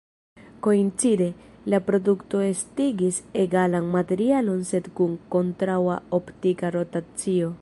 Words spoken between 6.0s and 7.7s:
optika rotacio.